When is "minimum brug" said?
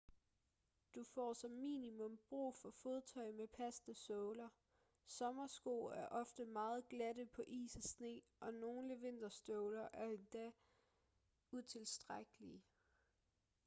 1.59-2.55